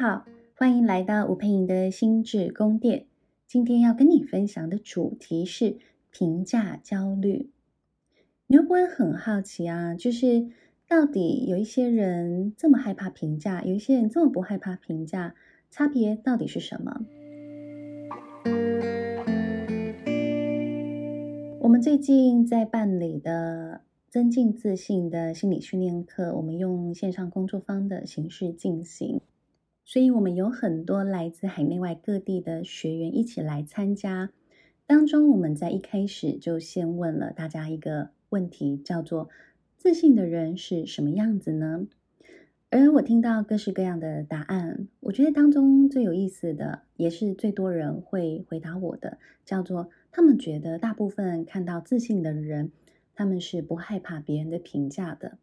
[0.00, 0.24] 好，
[0.56, 3.04] 欢迎来到吴佩莹的心智宫殿。
[3.46, 5.76] 今天要跟你分享的主题是
[6.10, 7.50] 评价焦虑。
[8.46, 9.94] 你会不会很好奇啊？
[9.94, 10.48] 就是
[10.88, 15.34] 到底有一些人这么害怕评价，有一些人这么不害怕评价，
[15.70, 17.04] 差别到底是什么？
[21.60, 29.20] 我们最近在办理的增进自信的心理训练课，我们用线上工作坊的形式进行。
[29.92, 34.30] 所以，我们有很多来自海内外各地的学员一起来参加。
[34.86, 39.28] 当中，我们在一开始就先问了大家一个问题，叫做
[39.76, 41.88] “自信的人是什么样子呢？”
[42.70, 52.70] 而我听到各式各样的答案，我觉得当中最有意思的，也是最多人会回答我的，叫做他们觉得大部分看到自信的人，
[53.12, 55.38] 他们是不害怕别人的评价的。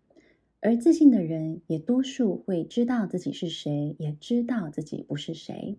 [0.60, 5.78] 而自信的人也多数会知道自己是谁，也知道自己不是谁。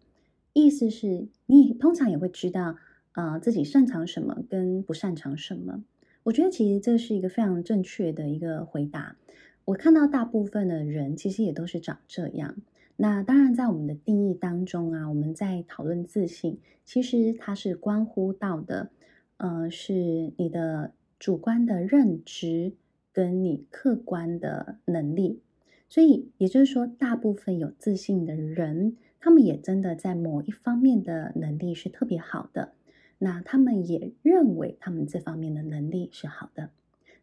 [0.53, 2.77] 意思是你通常也会知道，
[3.13, 5.85] 啊、自己擅长什么跟不擅长什么。
[6.23, 9.17] 我觉得其实这是一个非常正确的一个回答。
[9.65, 12.57] 我看到大部分的人其实也都是长这样。
[12.97, 18.91] 那当然，在我们的定义当中啊，我们在讨论自信，其实它是关乎到的，
[19.37, 22.73] 呃，是你的主观的认知。
[23.13, 25.41] 跟你客观的能力，
[25.89, 32.73] 所以也就是说，大部分有自信的人，他们也真的在某一方面的能力是特别好的。
[33.19, 36.71] 那他们也认为他们这方面的能力是好的。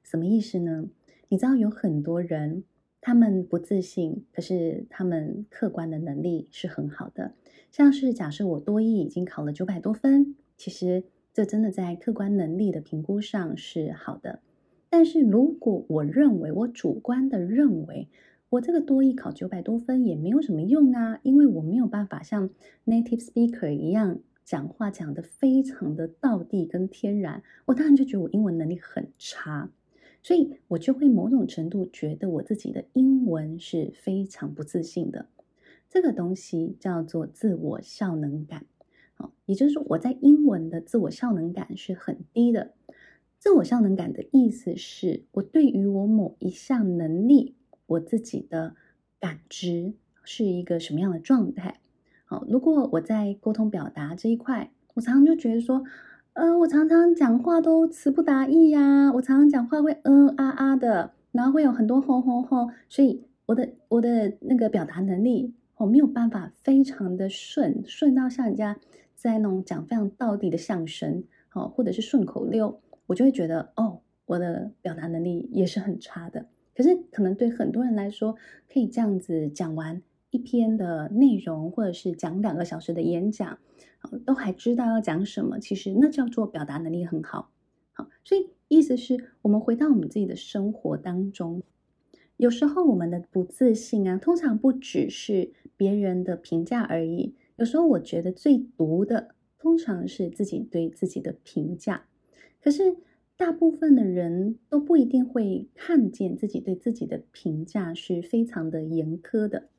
[0.04, 0.90] 什么意思呢？
[1.30, 2.64] 你知道有很多人，
[3.00, 7.34] 他们不自信，可是他们客观的能力是很好的。
[7.72, 14.42] 像是假设我多一已经考了九百多分，其实这真的在客观能力的评估上是好的。
[14.98, 18.08] 但是如果我认为，我主观的认为，
[18.48, 22.50] 我这个多益考九百多分也没有什么用啊，因为我没有办法像
[22.86, 29.70] native speaker 一样讲话讲得非常的道地跟天然，我当然就觉得我英文能力很差，
[30.24, 35.26] 所以我就会某种程度觉得我自己的英文是非常不自信的。
[35.90, 38.66] 这个东西叫做自我效能感，
[39.18, 42.72] 哦，也就是说我在英文的自我效能感是很低的。
[43.46, 47.54] 自我效能感的意思是我对于我某一项能力，
[47.86, 48.74] 我自己的
[49.20, 51.80] 感知是一个什么样的状态。
[52.26, 55.84] 好，如果我在沟通表达这一块，我常常就觉得说，
[56.34, 68.80] 呃，我常常讲话都词不达意呀，我常常讲话会嗯啊啊的，然后会有很多吼吼吼，所以我的我的那个表达能力，我没有办法非常的顺，顺到像人家
[69.14, 72.82] 在那种讲非常道地的相声，好，或者是顺口溜。
[73.08, 76.48] 我就会觉得，哦，我的表达能力也是很差的。
[76.76, 78.36] 可是，可能对很多人来说，
[78.68, 83.58] 可以这样子讲完一篇的内容，或者是讲两个小时的演讲，
[84.26, 85.60] 都还知道要讲什么。
[85.60, 87.52] 其实那叫做表达能力很好。
[87.94, 91.64] 好，所以意思是我们回到我们自己的生活当中，
[92.36, 97.36] 有时候我们的不自信啊，通常不只是别人的评价而已。
[97.56, 102.04] 有时候我觉得最毒的，通常是自己对自己的评价。
[102.66, 102.98] 可是，
[103.38, 109.70] 大部分的人都不一定会看见自己对自己的评价是非常的严苛的。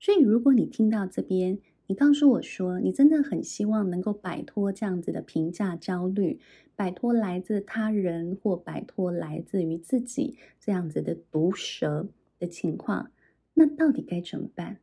[0.00, 6.40] 所以，如果你听到这边，你告诉我说，你真的很希望能够摆脱这样子的评价焦虑，
[6.74, 12.08] 摆脱来自他人或摆脱来自于自己这样子的毒蛇
[12.40, 13.12] 的情况，
[13.54, 14.78] 那到底该怎么办？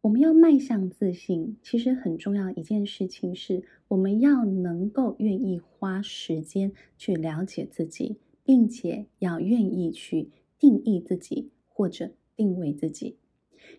[0.00, 13.16] 我们要迈向自信，其实很重要一件事情是，我们要能够愿意花时间去了解自己，并且要愿意去定义自己或者定位自己。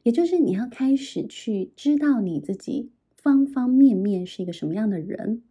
[0.03, 5.41] 也就是你要开始去知道你自己方方面面是一个什么样的人，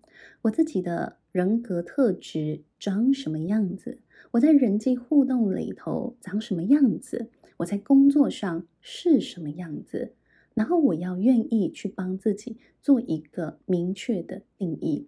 [0.42, 4.00] 我自己的人格特质长什么样子，
[4.32, 10.12] 我在人际互动里头长什么样子，我在工作上是什么样子。
[10.58, 15.06] 然后我要愿意去帮自己做一个明确的定义。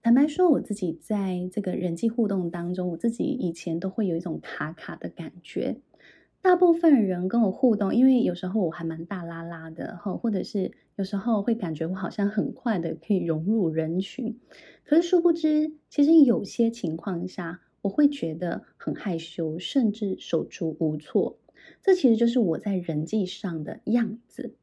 [0.00, 5.78] 坦白说，我自己在这个人际互动当中，我自己以前都会有一种卡卡的感觉。
[6.40, 14.38] 大部分人跟我互动，因为有时候我还蛮大拉拉的，或者是有时候会感觉我好像很快的可以融入人群。
[14.84, 21.38] 可是殊不知，其实有些情况下，我会觉得很害羞，甚至手足无措。
[21.82, 24.54] 这其实就是我在人际上的样子，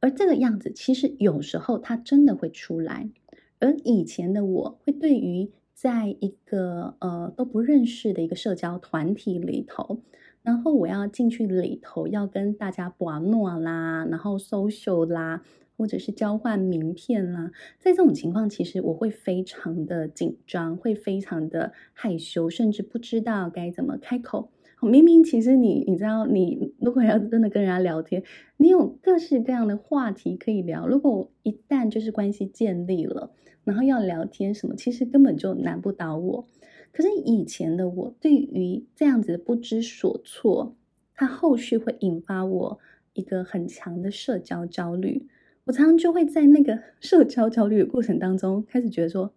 [0.00, 3.10] 而这个样子其实有时候它真的会出来。
[3.58, 10.00] 而以前的我会对于在一个呃都不认识的一个社交团体里头，
[10.42, 15.42] 然后我要进去里头，要跟大家玩闹啦，然后 social 啦，
[15.76, 17.52] 或者是交换名片啦。
[17.78, 24.50] 在这种情况，其实我会非常的紧张，会非常的害羞，甚至不知道该怎么开口。
[24.88, 28.22] 明明其实你你知道，你如果要真的跟人家聊天，
[28.56, 30.86] 你有各式各样的话题可以聊。
[30.86, 33.30] 如果一旦就是关系建立了，
[33.64, 36.48] 然后要聊天什么，其实根本就难不倒我。
[36.92, 40.76] 可是以前的我，对于这样子的不知所措，
[41.14, 42.78] 它后续会引发我
[43.14, 45.26] 一个很强的社交焦虑。
[45.64, 49.32] 我常常就会在那个 社交焦虑的过程当中，开始觉得说，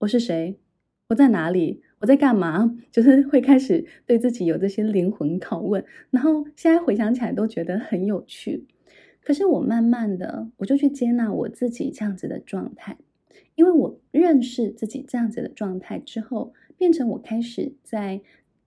[0.00, 0.58] 我是谁？
[1.08, 1.82] 我在哪里？
[2.02, 2.76] 我在干嘛？
[2.90, 8.66] 就是会开始对自己有这些灵魂拷问，然后现在回想起来都觉得很有趣。
[9.22, 12.98] 可是我慢慢的，我就去接纳我自己这样子的状态，
[13.54, 18.20] 因为我认识自己这样子的状态之后，变成我开始在，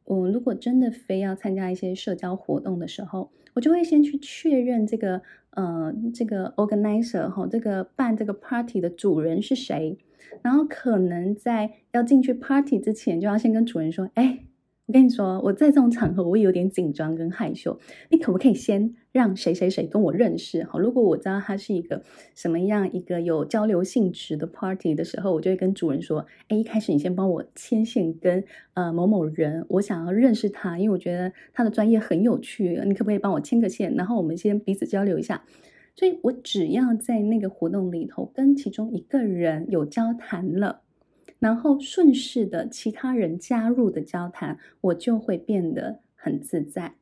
[0.06, 9.98] 我如果真的非要参加一些社交活动的时候，我就会先去确认这个，呃，这个 organizer 哈，这个办这个 party 的主人是谁。
[10.42, 14.40] 然后可能在要进去 party 之前，就要先跟主人说：“哎，
[14.86, 17.80] 我跟你说，我在这种场合我有点紧张跟害羞，
[18.12, 20.64] 你可不可以先让谁谁谁跟我认识？
[20.64, 22.04] 好，如果我知道他是一个
[22.36, 28.44] 什么样一个有交流性质的 party 的时候，我就会跟主人说：哎，一开始你先帮我牵线跟
[28.76, 33.96] 呃某某人，我想要认识他，因为我觉得他的专业很有趣，你可不可以帮我牵个线？
[33.96, 35.44] 然后我们先彼此交流一下。”
[35.96, 40.82] 所以我只要在那个活动里头跟其中一个人有交谈了，
[41.40, 46.96] 然后顺势的其他人加入的交谈，我就会变得很自在。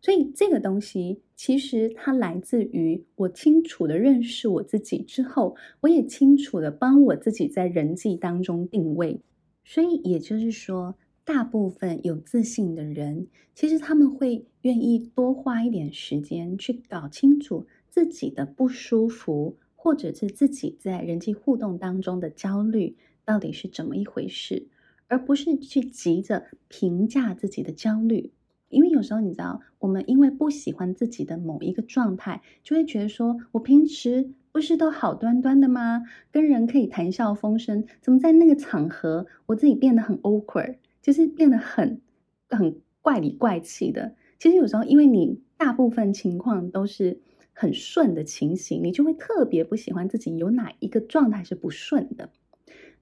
[0.00, 9.20] 所以这个东西其实它来自于我清楚的认识我自己之后，我也清楚的帮我自己在人际当中定位。
[9.64, 10.94] 所以也就是说，
[11.24, 13.26] 大部分有自信的人，
[13.56, 17.66] 其实他们会愿意多花一点时间去搞清楚。
[17.98, 24.68] 自己的不舒服，或者是自己在人际互动当中的焦虑，到底是怎么一回事？
[25.08, 28.30] 而不是去急着评价自己的焦虑，
[28.68, 36.04] 因为有时候你知道，我们因为不喜欢自己的某一个状态，就会觉得说，我平时不是都好端端的吗？
[36.30, 42.00] 跟人可以谈笑风生，怎么在那个场合，我自己变得很 awkward，就是变得很
[42.48, 44.14] 很怪里怪气的。
[44.38, 47.18] 其实有时候，因为你大部分情况都是。
[47.60, 52.30] 很顺的情形，你就会特别不喜欢自己有哪一个状态是不顺的。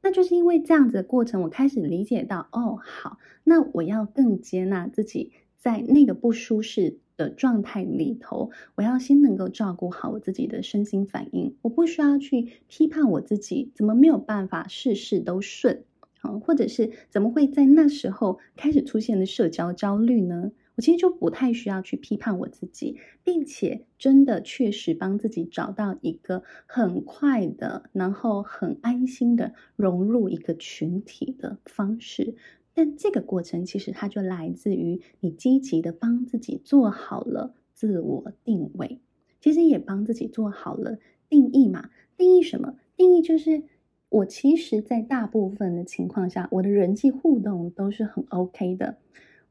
[0.00, 15.84] 那就是因为这样子的过程，我开始理解到，哦，好，那我要更接纳自己在那个不舒适的状态里头，我要先能够照顾好我自己的身心反应，我不需要去批判我自己怎么没有办法事事都顺，
[16.22, 20.52] 啊，或者是怎么会在那时候开始出现的社交焦虑呢？
[20.76, 32.37] 我其实就不太需要去批判我自己，并且真的确实帮自己找到一个很快的，然后很安心的融入一个群体的方式。
[32.75, 39.00] 但这个过程其实它就来自于你积极的帮自己做好了自我定位，
[39.40, 40.99] 其实也帮自己做好了
[41.31, 41.88] 定义嘛。
[42.19, 42.76] 定义什么？
[42.94, 43.62] 定义就是
[44.11, 48.99] 我其实，在大部分的情况下，我的人际互动都是很 OK 的。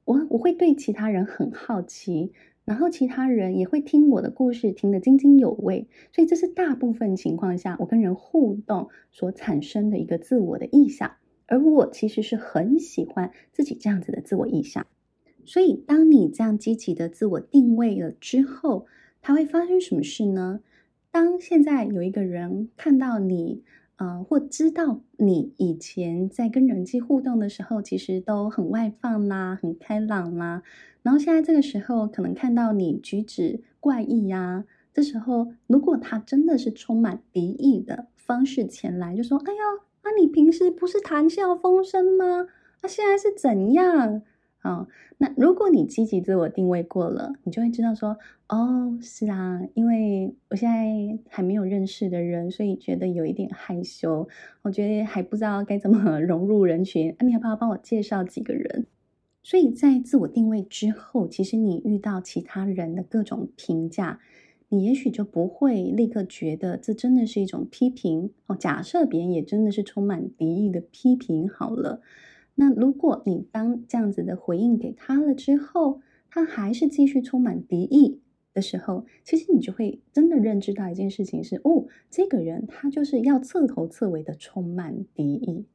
[0.06, 2.32] 我我会对其他人很好奇，
[2.64, 5.88] 然后其他人也会听我的故事，听得津津有味。
[6.14, 11.16] 所以这是大部分情况下我跟人互动所产生的一个自我的意象。
[11.48, 14.88] 而我其实是很喜欢自己这样子的自我意象。
[15.44, 18.86] 所以当你这样积极的自我定位了之后，
[19.22, 20.62] 它会发生什么事呢？
[21.12, 23.64] 当现在有一个人看到你。
[23.98, 30.64] 呃，或知道你以前在跟人际互动的时候，其实都很外放啦，很开朗啦。
[31.02, 39.60] 然后现在这个时候，可能看到你举止怪异呀、啊，这时候如果他真的是充满敌意的方式前来，就说：“哎呀，
[40.04, 42.48] 那、你平时不是谈笑风生吗？
[42.82, 44.22] 那、啊、现在是怎样？”
[44.66, 44.88] 哦，
[45.20, 48.18] 那如果你积极自我定位过了，你就会知道说，
[48.50, 54.28] 哦，是啊，因为我现在还没有认识的人，所以觉得有一点害羞，
[54.64, 57.12] 我觉得还不知道该怎么 融入人群。
[57.12, 58.88] 啊，你要不要帮我介绍几个人？
[59.44, 64.20] 所以在自我定位之后，其实你遇到其他人的各种评价，
[64.70, 68.56] 你也许就不会立刻觉得这真的是一种批评哦。
[68.56, 72.02] 假设别人也真的是充满敌意的批评，好了。
[72.56, 78.22] 那如果你当这样子的回应给他了之后，他还是继续充满敌意
[78.54, 85.66] 的时候，其实你就会真的认知到一件事情是：哦，这个人他就是要彻头彻尾的充满敌意。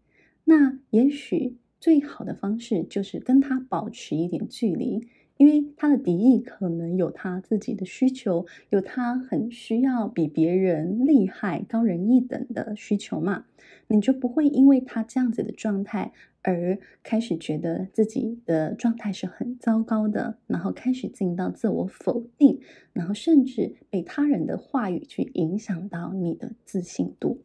[0.45, 5.07] 那也许最好的方式就是跟他保持一点距离，
[5.41, 13.47] 因为他的敌意可能有他自己的需求，有他很需要比别人厉害、高人一等的需求嘛，
[13.89, 22.61] 你就不会因为他这样子的状态而开始觉得自己的状态是很糟糕的，然后开始进到自我否定，
[22.93, 27.39] 然后甚至被他人的话语去影响到你的自信度。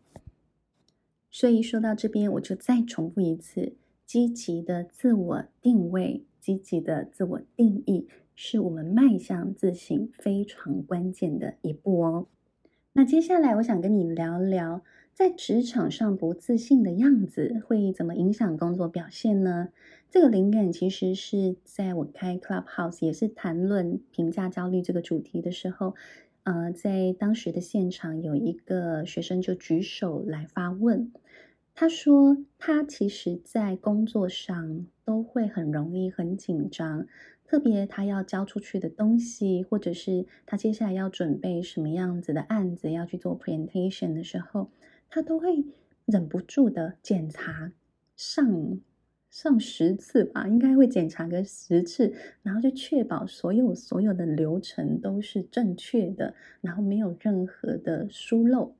[1.32, 3.72] 所以说到这边，我就再重复一次：
[4.06, 6.26] 积极的自我定位。
[6.46, 12.28] 积极的自我定义是我们迈向自信非常关键的一步哦。
[12.94, 19.70] 那接下来我想跟你聊聊，在职场上不自信的样子会怎么影响工作表现呢？
[20.12, 25.96] 这个灵感其实是在我开 Clubhouse 也是谈论评价焦虑这个主题的时候，
[26.44, 31.12] 呃，在当时的现场有一个学生就举手来发问。
[31.78, 37.06] 他说：“他其实，在工作上都会很容易很紧张，
[37.46, 44.70] 特别他要交出去的东西，或者是他接下来要准备什么样子的案子要去做 presentation 的时候，
[45.10, 45.66] 他都会
[46.06, 47.74] 忍不住的检查
[48.16, 48.80] 上
[49.30, 58.74] 上十次吧，应该会检查个十次，然后就确保所有所有的流程都是正确的，然后没有任何的疏漏。”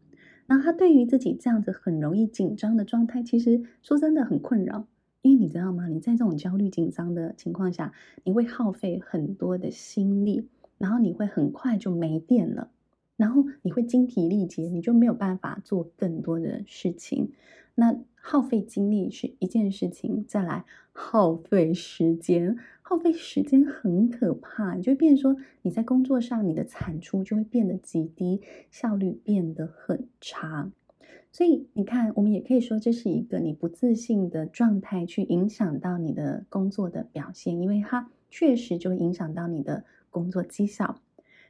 [0.48, 4.88] 然后他对于自己这样子很容易紧张的状态，其实说真的很困扰，
[5.22, 5.88] 因为你知道吗？
[5.88, 7.92] 你在这种焦虑紧张的情况下，
[8.24, 10.48] 你会耗费很多的心力，
[10.78, 12.70] 然后你会很快就没电了，
[13.18, 17.32] 然后你会精疲力竭，你就没有办法做更多的事情。
[17.76, 28.42] 那耗费精力是一件事情，再来耗费时间，耗费时间很可怕，你就会变说你在工作上你的产出就会变得极低，
[28.72, 30.72] 效率变得很差。
[31.34, 41.02] 所以你看，我们也可以说这是一个你不自信的状态，去影响到你的工作的表现，因为它确实就会影响到你的工作绩效。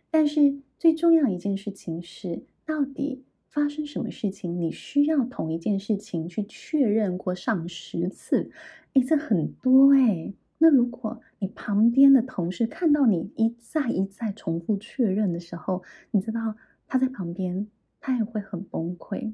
[0.09, 3.23] 但是最重要一件事情是，到底。
[3.47, 8.51] 发生什么事情，你需要同一件事情去确认过上十次，
[8.95, 10.33] 诶，这很多诶。
[10.57, 17.65] 那如果你旁边的同事看到你一再一再重复确认的时候，你知道他在旁边，
[18.01, 19.31] 他也会很崩溃。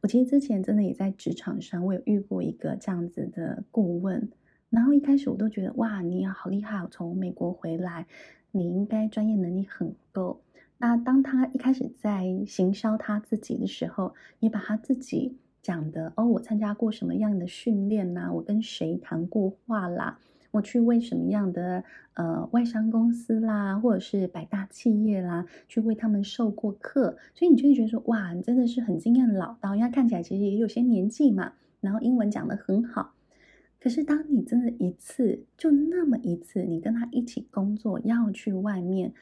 [0.00, 4.30] 我其实之前真的也在职场上，我有遇过一个这样子的顾问，
[4.70, 8.06] 然后一开始我都觉得哇，你好厉害，我从美国回来，
[8.52, 10.40] 你应该专业能力很够。
[10.82, 18.32] 那当他一开始在行销他自己的时候，你把他自己讲的哦，我参加过什么样的训练呐？
[18.32, 20.18] 我跟谁谈过话啦？
[20.52, 21.84] 我去为什么样的
[22.14, 33.12] 呃外商公司啦，或者是百大企业啦，去为他们授过课，所以你就会觉得说，哇，你真的是很经验老道，因为他看起来其实也有些年纪嘛，然后英文讲得很好。
[33.78, 39.12] 可是当你真的一次就那么一次，你跟他一起工作，要去外面。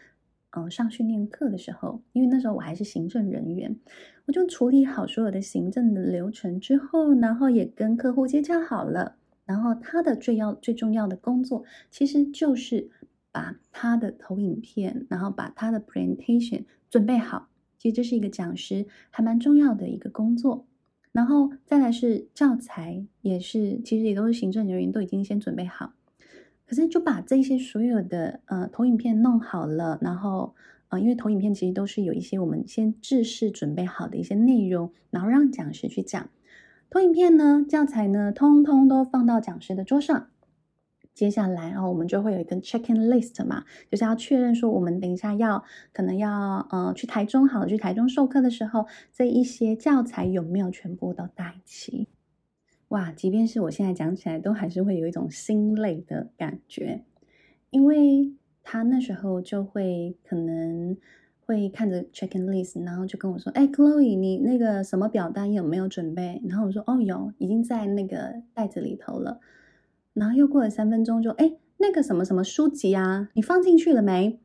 [0.51, 3.79] 嗯，上训练课的时候，因为那时候我还是行政人员，
[4.27, 9.17] 我就处理好所有的行政的流程之后，然后也跟客户接洽好了。
[9.45, 12.91] 然后他的最要最重要的工作，其实就是
[13.31, 17.49] 把他的投影片，然后把他的 presentation 准备好。
[17.79, 20.67] 其实这是一个讲师还蛮重要的一个工作。
[21.13, 25.93] 然后再来是教材，也是其实也都是行政人员都已经先准备好。
[26.69, 30.55] 可是就把这些所有的呃投影片弄好了，然后
[30.89, 36.29] 呃，因为投影片其实都是有一些我们先制式准备好的一些内容，然后让讲师去讲。
[36.91, 40.29] 投影片呢，教材呢，通通都放到讲师的桌上。
[41.15, 52.09] 接下来哦，我们就会有一个 check-in list 嘛，就是要确认说我们等一下要可能要呃去台中好了，去台中授课的时候，这一些教材有没有全部都带齐。
[52.89, 57.05] 哇，即便是我现在讲起来，都还是会有一种心累的感觉，
[57.71, 60.97] 因为他那时候就会可能
[61.45, 69.41] 会看着 check-in list，然后就跟我说：“哎，Chloe，你那个什么表单有没有准备？”然后我说：“哦，有，已经在那个袋子里头了。”
[70.15, 74.41] 然后又过了三分钟，就：“哎，那个什么什么书籍啊，你放进去了没？”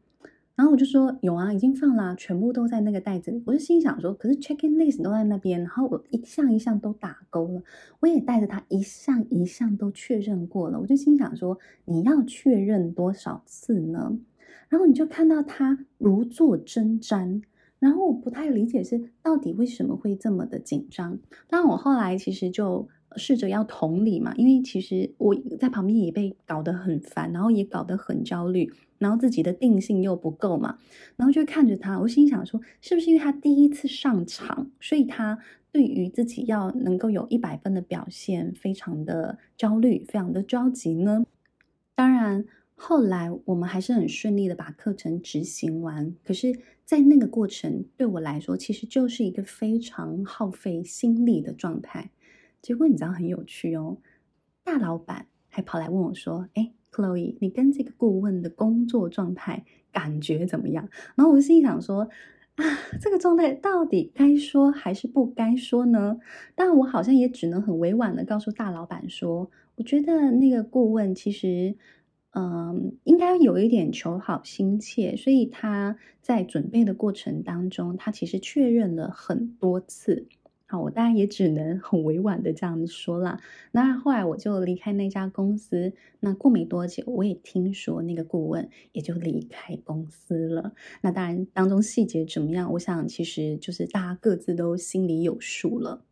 [0.55, 3.41] 然后我就说有啊，已经放了，全部都在那个袋子里。
[3.45, 7.63] 我就心想说，可是 check-in list 都在那边，然后我一项一项都打勾了，
[8.01, 10.79] 我也带着他一项一项都确认过了。
[10.79, 14.17] 我就心想说，你要确认多少次呢？
[14.69, 17.41] 然后你就看到他如坐针毡，
[17.79, 21.17] 然后我不太理解是到底为什么会这么的紧张。
[21.47, 22.87] 当然我后来其实就。
[23.17, 30.77] 试着要同理嘛，因为其实我在旁边也被搞得很烦，然后也搞得很焦虑，然后自己的定性又不够嘛，
[31.15, 35.39] 然后就看着他，我心想说，是不是因为他第一次上场，所以他
[35.71, 41.25] 对于自己要能够有一百分的表现，非常的焦虑，非常的着急呢？
[41.95, 42.45] 当然。
[42.75, 46.13] 后来我们还是很顺利的把课程执行完。
[46.25, 52.09] 可是，在那个过程对我来说，其实就是一个非常耗费心力的状态。
[52.63, 53.97] 结果你知道很有趣哦，
[54.63, 62.09] 大老板还跑来问我说：“哎，Chloe，你跟这个顾问的工作状态感觉怎么样？”然后我心想说。
[62.55, 62.63] 啊，
[63.01, 66.19] 这个状态到底该说还是不该说呢？
[66.53, 71.75] 但，我好像也只能很委婉的告诉大老板说，我觉得那个顾问其实，
[72.35, 80.27] 嗯，应该有一点求好心切，所以他在准备的过程当中，他其实确认了很多次。
[80.79, 83.39] 我当然也只能很委婉的这样说啦。
[83.71, 85.93] 那后来我就离开那家公司。
[86.19, 90.73] 那过没多久，我也听说那个顾问也就离开公司了。
[91.01, 96.05] 那当然，当中细节怎么样，我想其实就是大家各自都心里有数了。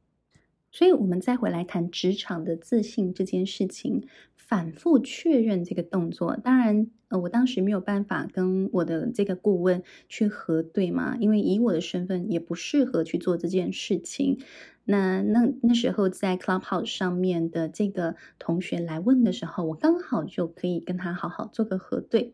[0.73, 4.07] 所以，我们再回来谈职场的自信这件事情。
[4.51, 14.39] 反复确认这个动作，当然，呃，我当时没有办法跟我的这个顾问去核对嘛，因为以我的身份也不适合去做这件事情。
[14.83, 22.33] 那那那时候在 Clubhouse 上面的这个同学来问的时候，我刚好就可以跟他好好做个核对。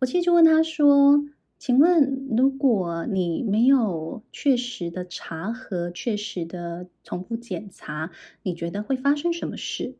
[0.00, 1.24] 我其实就问他说
[1.58, 8.10] ：“请问，如果你没有确实的查核、确实的重复检查，
[8.42, 9.94] 你觉得会发生什么事？”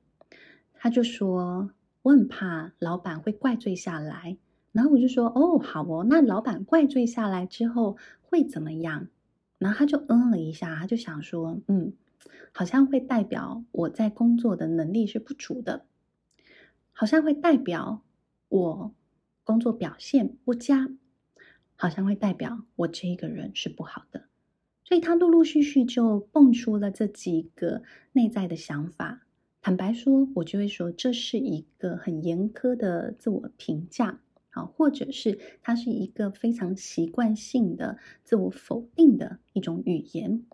[0.85, 1.71] 他就说
[2.05, 4.37] ：“我很怕老板会怪罪下来。”
[4.71, 9.09] 然后我就说：“哦，好哦，那老板怪罪下来之后会怎么样？”
[9.57, 11.95] 然后他就嗯了一下，他就想说：“嗯，
[12.53, 15.87] 好像会代表我在工作的能力是不足的，
[16.93, 18.03] 好像会代表
[18.51, 18.95] 我
[19.43, 20.91] 工作表现不佳，
[21.77, 24.25] 好像会代表我这个人是不好的。”
[24.85, 29.23] 所以他陆陆续续就蹦出了这几个内在的想法。
[29.65, 40.45] 坦白说，我就会说这是一个很严苛的自我评价，啊，或者是它是一个非常习惯性的自我否定的一种语言，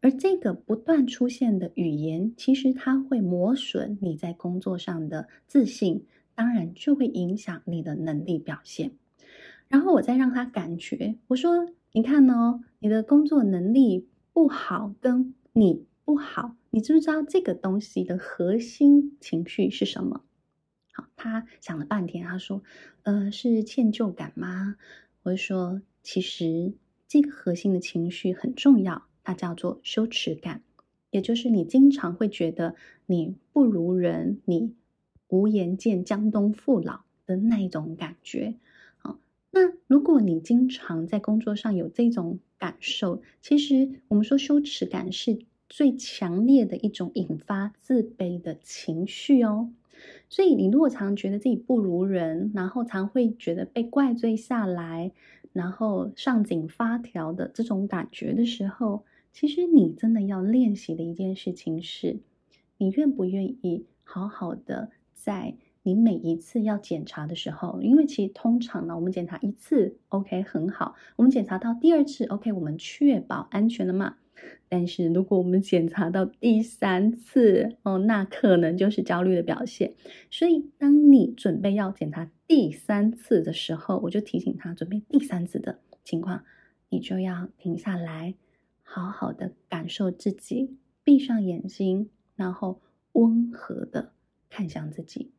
[0.00, 8.90] 而这个不断出现的语言，其实它会磨损你在工作上的自信，当然就会影响你的能力表现。
[9.68, 16.56] 然后我再让他感觉，我说，你看哦，你的工作能力不好，跟你不好。
[16.76, 20.26] 你知不知道这个东西的核心情绪是什么？
[20.92, 22.62] 好，他想了半天，他说
[23.04, 24.76] ：“呃，是歉疚感吗？”
[25.24, 26.74] 我就说：“其实
[27.08, 30.60] 这个核心的情绪很重要，它叫做羞耻感，
[31.10, 32.74] 也就是你经常会觉得
[33.06, 34.74] 你不如人，你
[35.28, 38.56] 无颜见江东父老的那一种感觉。
[38.98, 39.18] 好，
[39.50, 49.70] 那如果你经常在工作上有这种感受，其实我们说羞耻感是。”最强烈的一种引发自卑的情绪哦，
[50.28, 55.10] 所以你如果常觉得自己不如人，然后常会觉得被怪罪下来，
[55.52, 62.18] 然后上紧发条的这种感觉的时候，其实你真的要练习的一件事情是，
[62.78, 74.16] 你愿不愿意好好的在你每一次要检查的时候，因为其实通常呢，我们检查一次 OK 很好，我们检查到第二次 OK，我们确保安全了嘛。
[74.68, 79.94] 但是如果我们检查到第三次哦，那可能就是焦虑的表现。
[80.30, 86.44] 所以，当你准备要检查第三次的时候，我就提醒他准备第三次的情况，
[86.88, 88.34] 你就要停下来，
[88.82, 92.80] 好好的感受自己，闭上眼睛，然后
[93.12, 94.12] 温和的
[94.50, 95.30] 看向自己，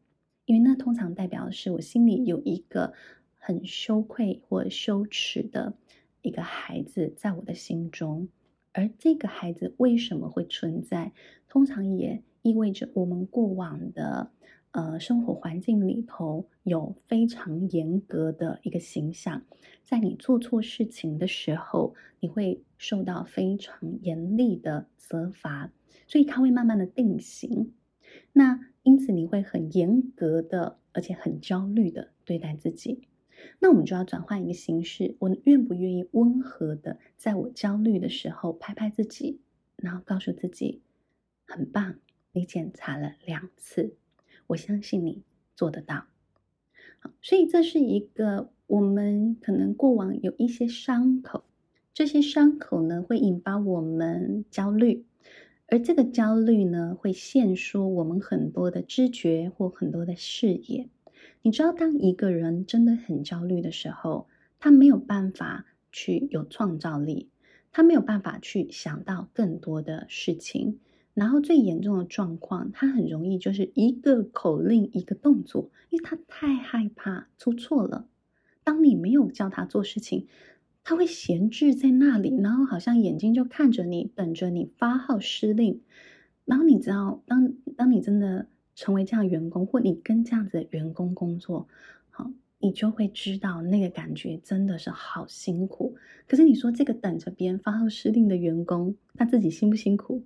[0.46, 2.94] 因为那通常代表的是我心里有一个
[3.36, 5.74] 很羞愧或羞耻的
[6.22, 8.30] 一个孩子在我的心中。
[8.74, 11.12] 而这个孩子为什么会存在？
[11.50, 14.32] 通常也意味着我们过往的
[14.72, 19.42] 呃生活环境里头有非常严格的一个形象，
[19.84, 25.72] 在你做错事情的时候，你会受到非常严厉的责罚，
[26.06, 27.74] 所以它会慢慢的定型。
[28.34, 33.08] 那因此你会很严格的，而且很焦虑的对待自己。
[33.60, 39.40] 那我们就要转换一个形式，我愿不愿意温和的，在我焦虑的时候拍拍自己，
[39.76, 40.82] 然后告诉自己，
[41.46, 41.96] 很棒，
[42.32, 43.96] 你检查了两次，
[44.48, 45.24] 我相信你
[45.56, 46.06] 做得到。
[47.00, 51.44] 好，所以这是一个我们可能过往有一些伤口，
[51.94, 55.06] 这些伤口呢会引发我们焦虑，
[55.68, 60.90] 而这个焦虑呢会限缩我们很多的知觉或很多的视野。
[61.48, 64.28] 你知道，当一个人真的很焦虑的时候，
[64.60, 67.30] 他没有办法去有创造力，
[67.72, 70.80] 他没有办法去想到更多的事情。
[71.14, 78.10] 然后最严重的状况，他很容易就是一个口令一个动作，因为他太害怕出错了。
[78.66, 80.28] 当你没有叫他做事情，
[80.84, 85.80] 他会闲置在那里，然后好像眼睛就看着你，等着你发号施令。
[86.44, 91.68] 然后你知道，当当你真的成为这样员工，或你跟这样子的员工工作，
[92.12, 95.96] 好，你就会知道那个感觉真的是好辛苦。
[96.28, 100.24] 可是你说这个等着别人发号施令的员工，他自己辛不辛苦？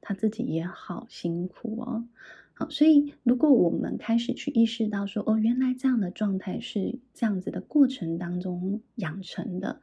[0.00, 2.06] 他自己也好辛苦哦。
[2.54, 9.80] 好，所以如果我们开始去意识到说，哦，原来这样的状态是这样子的过程当中养成的，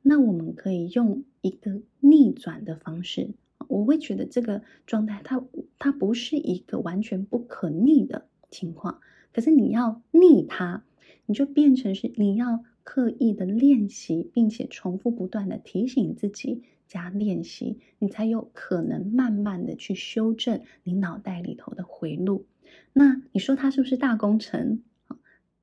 [0.00, 3.34] 那我们可以用一个逆转的方式。
[3.72, 5.42] 我会觉得这个状态它，
[5.78, 9.00] 它不是一个完全不可逆的情况。
[9.32, 10.84] 可是你要逆它，
[11.24, 22.44] 你就变成是你要刻意的练习，并且重复不断的提醒自己加练习，你才有可能慢慢的去修正你脑袋里头的回路。
[22.92, 24.82] 那你说它是不是大工程？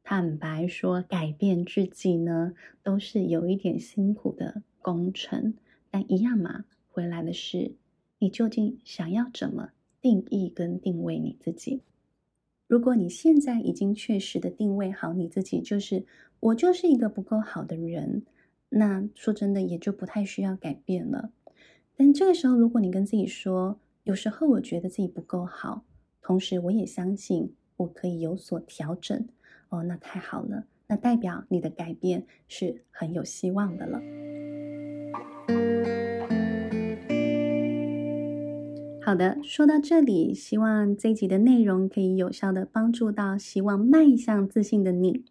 [0.02, 5.54] 坦白说，改变自己呢，都是有一点辛苦的工程，
[5.92, 7.76] 但一样嘛，回来的是。
[8.20, 11.82] 你究竟想要怎么定义跟定位你自己？
[12.68, 16.06] 如果你现在已经确实的定位好你自己，就是
[16.40, 18.24] 我就是一个不够好的人，
[18.70, 21.32] 那说真的也就不太需要改变了。
[21.96, 25.84] 但这个时候，如果你跟自己说，有时候我觉得自己不够好，
[26.22, 29.28] 同时我也相信我可以有所调整，
[29.70, 34.00] 哦，那太好了，那代表你的改变是很有希望的了。
[39.10, 45.24] 好的，说到这里，希望这一集的内容可以有效的帮助到希望迈向自信的你。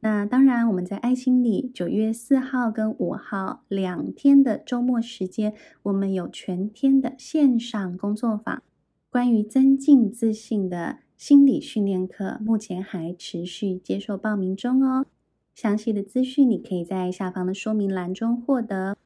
[0.00, 8.62] 那当然，我们在爱心理九月四号跟五号两天的周末时间，我们有全天的线上工作坊，
[9.08, 15.06] 关于增进自信的心理训练课，目前还持续接受报名中哦。
[15.54, 18.98] 详细的资讯你可以在下方的说明栏中获得。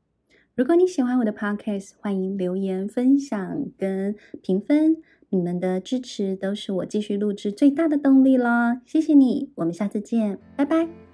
[0.56, 4.96] 如果你喜欢我的 podcast，欢迎留言、分享跟评分。
[5.28, 8.80] 你们的支持都是我继续录制最大的动力了。
[8.86, 11.05] 谢谢你，我们下次见，拜拜。